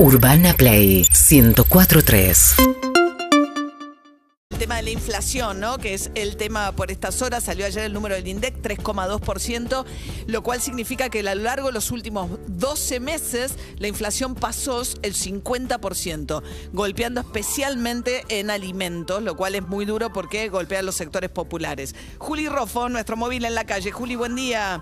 [0.00, 2.54] Urbana Play 1043.
[4.50, 5.78] El tema de la inflación, ¿no?
[5.78, 7.42] Que es el tema por estas horas.
[7.42, 9.84] Salió ayer el número del INDEC, 3,2%,
[10.28, 14.82] lo cual significa que a lo largo de los últimos 12 meses la inflación pasó
[15.02, 16.42] el 50%,
[16.72, 21.96] golpeando especialmente en alimentos, lo cual es muy duro porque golpea a los sectores populares.
[22.18, 23.90] Juli Rofo, nuestro móvil en la calle.
[23.90, 24.80] Juli, buen día.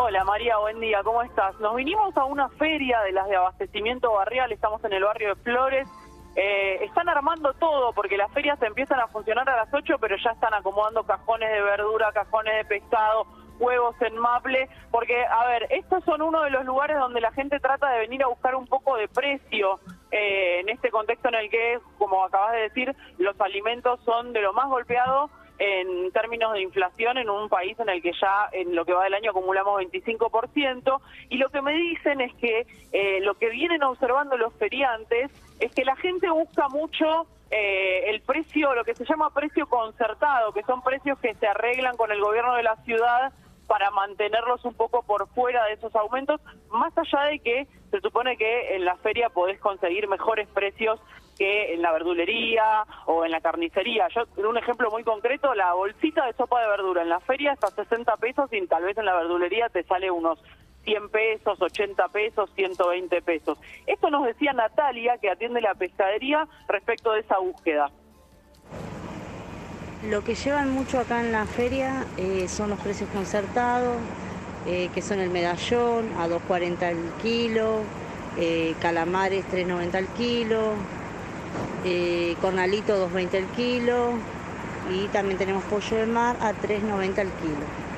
[0.00, 1.58] Hola María, buen día, ¿cómo estás?
[1.58, 5.42] Nos vinimos a una feria de las de abastecimiento barrial, estamos en el barrio de
[5.42, 5.88] Flores.
[6.36, 10.30] Eh, están armando todo porque las ferias empiezan a funcionar a las 8, pero ya
[10.30, 13.26] están acomodando cajones de verdura, cajones de pescado,
[13.58, 17.58] huevos en maple, porque, a ver, estos son uno de los lugares donde la gente
[17.58, 19.80] trata de venir a buscar un poco de precio
[20.12, 24.42] eh, en este contexto en el que, como acabas de decir, los alimentos son de
[24.42, 28.74] lo más golpeado en términos de inflación en un país en el que ya en
[28.74, 33.20] lo que va del año acumulamos 25%, y lo que me dicen es que eh,
[33.22, 38.74] lo que vienen observando los feriantes es que la gente busca mucho eh, el precio,
[38.74, 42.54] lo que se llama precio concertado, que son precios que se arreglan con el gobierno
[42.54, 43.32] de la ciudad
[43.66, 46.40] para mantenerlos un poco por fuera de esos aumentos,
[46.70, 51.00] más allá de que se supone que en la feria podés conseguir mejores precios
[51.38, 54.08] que en la verdulería o en la carnicería.
[54.08, 57.68] Yo, un ejemplo muy concreto, la bolsita de sopa de verdura en la feria está
[57.68, 60.42] a 60 pesos y tal vez en la verdulería te sale unos
[60.84, 63.58] 100 pesos, 80 pesos, 120 pesos.
[63.86, 67.90] Esto nos decía Natalia, que atiende la pescadería, respecto de esa búsqueda.
[70.08, 73.96] Lo que llevan mucho acá en la feria eh, son los precios concertados,
[74.66, 77.80] eh, que son el medallón a 2.40 el kilo,
[78.38, 80.74] eh, calamares 3.90 el kilo,
[82.40, 84.12] cornalito 2.20 el kilo
[84.90, 87.88] y también tenemos pollo de mar a 3.90 el kilo.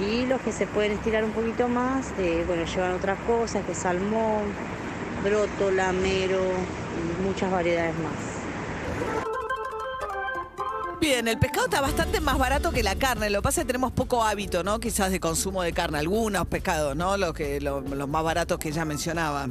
[0.00, 2.12] Y los que se pueden estirar un poquito más,
[2.46, 4.44] bueno, llevan otras cosas, que salmón,
[5.22, 8.40] broto, lamero y muchas variedades más.
[11.00, 13.30] Bien, el pescado está bastante más barato que la carne.
[13.30, 14.80] Lo que pasa es que tenemos poco hábito, ¿no?
[14.80, 15.98] Quizás de consumo de carne.
[15.98, 17.16] Algunos pescados, ¿no?
[17.16, 19.48] Los, que, los, más baratos que ya mencionaba.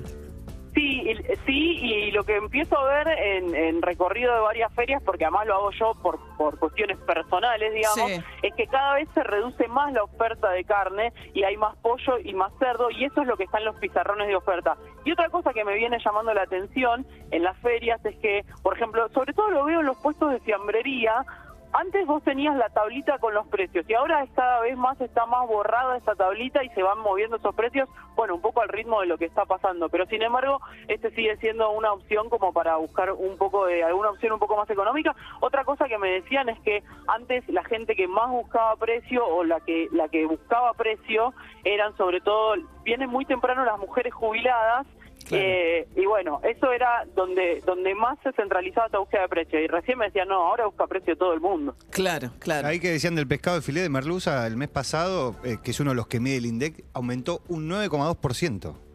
[0.73, 1.15] Sí,
[1.45, 5.55] sí, y lo que empiezo a ver en, recorrido de varias ferias, porque además lo
[5.55, 10.03] hago yo por, por cuestiones personales, digamos, es que cada vez se reduce más la
[10.03, 13.45] oferta de carne y hay más pollo y más cerdo, y eso es lo que
[13.45, 14.77] está en los pizarrones de oferta.
[15.05, 18.75] Y otra cosa que me viene llamando la atención en las ferias es que, por
[18.75, 21.25] ejemplo, sobre todo lo veo en los puestos de fiambrería,
[21.73, 25.47] antes vos tenías la tablita con los precios y ahora cada vez más está más
[25.47, 29.07] borrada esa tablita y se van moviendo esos precios, bueno, un poco al ritmo de
[29.07, 33.11] lo que está pasando, pero sin embargo, este sigue siendo una opción como para buscar
[33.11, 35.15] un poco de alguna opción un poco más económica.
[35.41, 39.43] Otra cosa que me decían es que antes la gente que más buscaba precio o
[39.43, 44.87] la que la que buscaba precio eran sobre todo vienen muy temprano las mujeres jubiladas
[45.31, 49.59] eh, y bueno, eso era donde donde más se centralizaba esta búsqueda de precio.
[49.59, 51.75] Y recién me decían, no, ahora busca precio todo el mundo.
[51.91, 52.67] Claro, claro.
[52.67, 55.79] Ahí que decían del pescado de filé de merluza el mes pasado, eh, que es
[55.79, 58.88] uno de los que mide el INDEC, aumentó un 9,2%.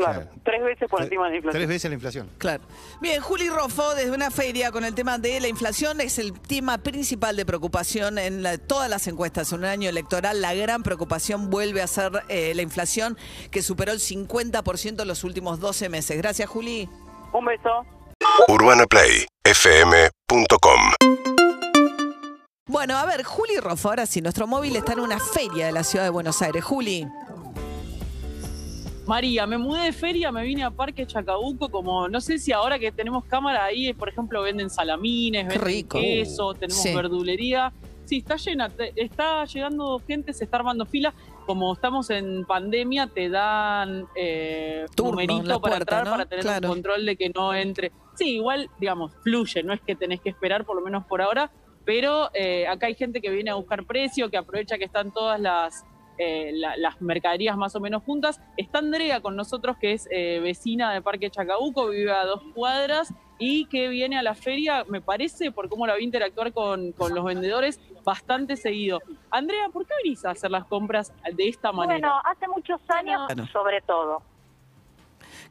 [0.00, 1.60] Claro, tres veces por encima de la inflación.
[1.60, 2.30] Tres veces la inflación.
[2.38, 2.62] Claro.
[3.02, 6.78] Bien, Juli Rofo, desde una feria con el tema de la inflación, es el tema
[6.78, 9.52] principal de preocupación en todas las encuestas.
[9.52, 13.18] En un año electoral, la gran preocupación vuelve a ser eh, la inflación,
[13.50, 16.16] que superó el 50% en los últimos 12 meses.
[16.16, 16.88] Gracias, Juli.
[17.32, 17.84] Un beso.
[18.48, 20.80] UrbanaPlayFM.com
[22.66, 25.84] Bueno, a ver, Juli Rofo, ahora sí, nuestro móvil está en una feria de la
[25.84, 26.64] ciudad de Buenos Aires.
[26.64, 27.06] Juli.
[29.10, 32.78] María, me mudé de feria, me vine a Parque Chacabuco, como no sé si ahora
[32.78, 37.72] que tenemos cámara ahí, por ejemplo, venden salamines, venden queso, tenemos verdulería.
[38.04, 41.12] Sí, está llena, está llegando gente, se está armando fila.
[41.44, 47.16] Como estamos en pandemia, te dan eh, numerito para entrar, para tener un control de
[47.16, 47.90] que no entre.
[48.14, 51.50] Sí, igual, digamos, fluye, no es que tenés que esperar, por lo menos por ahora,
[51.84, 55.40] pero eh, acá hay gente que viene a buscar precio, que aprovecha que están todas
[55.40, 55.84] las
[56.22, 58.42] eh, las mercaderías más o menos juntas.
[58.58, 63.14] Está Andrea con nosotros, que es eh, vecina de Parque Chacabuco, vive a dos cuadras
[63.38, 67.24] y que viene a la feria, me parece, por cómo la vi interactuar con, los
[67.24, 69.00] vendedores, bastante seguido.
[69.30, 72.06] Andrea, ¿por qué venís a hacer las compras de esta manera?
[72.10, 74.22] Bueno, hace muchos años, sobre todo.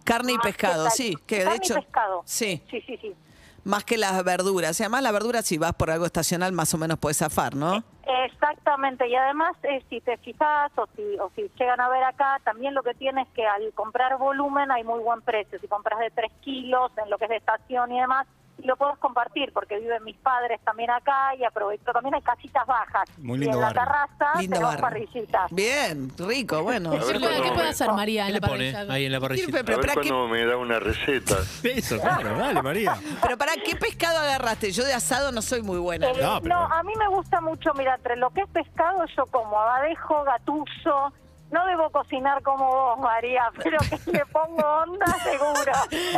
[0.04, 1.18] Carne y pescado, sí.
[1.26, 2.22] Que de hecho, y pescado.
[2.26, 2.62] Sí.
[2.70, 3.16] Sí, sí, sí.
[3.64, 4.80] Más que las verduras.
[4.80, 7.84] Y además la verdura, si vas por algo estacional, más o menos puedes zafar, ¿no?
[8.12, 12.40] Exactamente, y además eh, si te fijas o si, o si llegan a ver acá,
[12.44, 15.60] también lo que tienes es que al comprar volumen hay muy buen precio.
[15.60, 18.26] Si compras de 3 kilos en lo que es de estación y demás,
[18.62, 22.66] y lo puedes compartir porque viven mis padres también acá y aprovecho también hay casitas
[22.66, 23.06] bajas.
[23.18, 25.52] Muy y lindo en la terraza Lindo tenemos parrillitas.
[25.52, 26.92] Bien, rico, bueno.
[26.92, 28.86] Ver ¿Qué puede, qué hacer María ahí en la parrilla?
[28.88, 31.36] Pero, A ver para qué, cuándo me da una receta.
[31.64, 32.96] Eso, claro, dale, María.
[33.22, 34.72] pero para qué pescado agarraste.
[34.72, 36.10] Yo de asado no soy muy buena.
[36.10, 39.26] El- No, no, a mí me gusta mucho, mira, entre lo que es pescado, yo
[39.28, 41.14] como abadejo, gatuso.
[41.52, 45.72] No debo cocinar como vos, María, pero que le pongo onda seguro.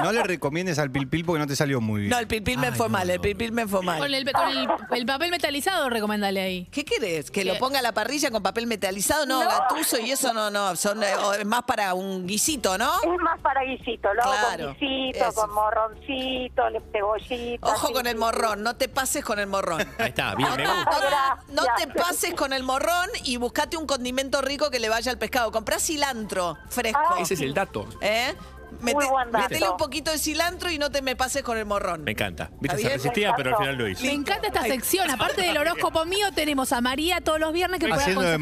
[0.03, 2.11] No le recomiendes al pilpil porque no te salió muy bien.
[2.11, 3.99] No, el pilpil me fue mal, el pilpil me fue mal.
[3.99, 6.67] Con, el, con el, el papel metalizado, recomendale ahí.
[6.71, 7.31] ¿Qué querés?
[7.31, 9.25] ¿Que lo ponga a la parrilla con papel metalizado?
[9.25, 10.75] No, gatuso y eso no, no.
[10.75, 11.07] Son eh,
[11.39, 12.91] es más para un guisito, ¿no?
[13.01, 15.33] Es más para guisito, lo hago Claro, con guisito, eso.
[15.41, 17.67] con morroncito, le cebollita.
[17.67, 19.81] Ojo con el morrón, no te pases con el morrón.
[19.97, 21.39] Ahí está, bien, me No, gusta.
[21.49, 25.11] no, no te pases con el morrón y buscate un condimento rico que le vaya
[25.11, 25.51] al pescado.
[25.51, 26.99] Comprá cilantro fresco.
[27.01, 27.87] Ah, Ese es el dato.
[28.01, 28.33] ¿Eh?
[28.81, 29.47] Muy buen dato.
[29.49, 32.03] Metele un poquito de cilantro y no te me pases con el morrón.
[32.03, 32.49] Me encanta.
[32.59, 32.93] Viste, ¿Está se bien?
[32.93, 34.03] resistía, pero al final lo hizo.
[34.03, 35.09] Me encanta esta sección.
[35.11, 38.39] Aparte del horóscopo mío, tenemos a María todos los viernes que Haciendo de.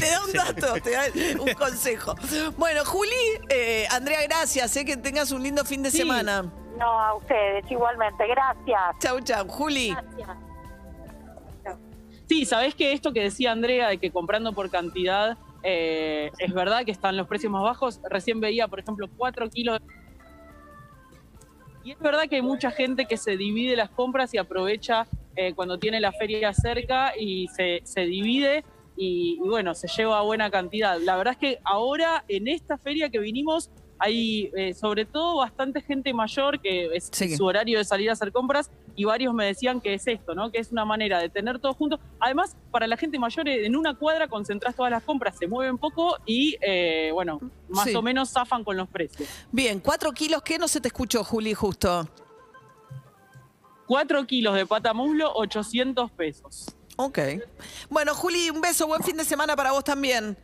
[0.00, 1.02] Te da un dato, te da
[1.42, 2.14] un consejo.
[2.56, 3.10] Bueno, Juli,
[3.50, 4.74] eh, Andrea, gracias.
[4.76, 5.98] eh, que tengas un lindo fin de Sí.
[5.98, 6.42] semana.
[6.78, 8.24] No, a ustedes, igualmente.
[8.26, 8.80] Gracias.
[9.00, 9.46] Chau, chau.
[9.48, 9.90] Juli.
[9.90, 10.28] Gracias.
[12.28, 16.84] Sí, sabés que esto que decía Andrea de que comprando por cantidad eh, es verdad
[16.84, 18.00] que están los precios más bajos.
[18.08, 19.80] Recién veía, por ejemplo, 4 kilos.
[21.84, 25.06] Y es verdad que hay mucha gente que se divide las compras y aprovecha
[25.36, 28.64] eh, cuando tiene la feria cerca y se, divide
[28.96, 30.98] y, y bueno, se lleva buena cantidad.
[31.00, 35.80] La verdad es que ahora en esta feria que vinimos hay eh, sobre todo bastante
[35.80, 37.36] gente mayor que es Sí.
[37.36, 40.50] su horario de salir a hacer compras y varios me decían que es esto, ¿no?
[40.50, 41.98] Que es una manera de tener todo junto.
[42.20, 45.78] Además, para la gente mayor, eh, en una cuadra concentrás todas las compras, se mueven
[45.78, 47.94] poco y, eh, bueno, más Sí.
[47.94, 49.28] o menos zafan con los precios.
[49.52, 52.08] Bien, cuatro kilos, ¿qué no se te escuchó, Juli, justo?
[53.86, 56.66] 4 kilos de pata muslo, 800 pesos.
[56.96, 57.18] Ok.
[57.88, 60.36] Bueno, Juli, un beso, buen fin de semana para vos también.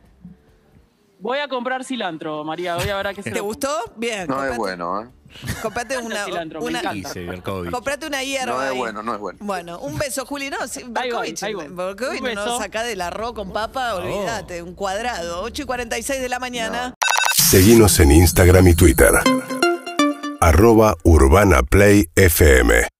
[1.19, 3.69] Voy a comprar cilantro, María, voy a ver a qué se ¿Te lo- gustó?
[3.95, 4.27] Bien.
[4.27, 5.07] No es comprate- bueno, ¿eh?
[5.61, 7.09] Comprate una, cilantro, me una- encanta.
[7.09, 7.71] Dice Berkovich.
[7.71, 8.53] comprate una hierba.
[8.55, 8.77] No es ahí.
[8.77, 9.39] bueno, no es bueno.
[9.41, 10.49] Bueno, un beso, Juli.
[10.49, 11.67] No, sí, voy, Berkovich, ahí voy.
[11.69, 12.57] Berkovich Un no beso.
[12.57, 15.41] saca del arroz con papa, olvídate, un cuadrado.
[15.41, 16.93] 8 y 46 de la mañana.
[17.33, 19.11] Seguinos en Instagram y Twitter.
[20.39, 22.87] Arroba Urbana Play FM.